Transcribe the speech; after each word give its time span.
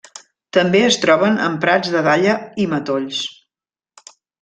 També 0.57 0.81
es 0.85 0.97
troben 1.03 1.37
en 1.49 1.59
prats 1.67 1.93
de 1.99 2.03
dalla 2.11 2.37
i 2.65 2.69
matolls. 2.75 3.25